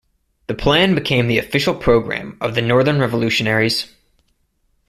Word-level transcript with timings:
The 0.47 0.55
plan 0.55 0.95
became 0.95 1.27
the 1.27 1.37
official 1.37 1.75
program 1.75 2.35
of 2.41 2.55
the 2.55 2.61
northern 2.63 2.99
revolutionaries. 2.99 3.85